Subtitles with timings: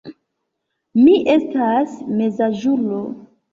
[1.01, 3.07] Mi estas mezaĝulo.